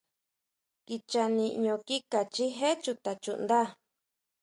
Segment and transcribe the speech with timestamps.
[0.85, 3.59] Kicha niʼño kika chijé chuta chuʼnda.